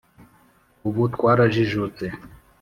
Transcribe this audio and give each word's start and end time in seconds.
ubu 0.87 1.03
twarajijutse 1.15 2.05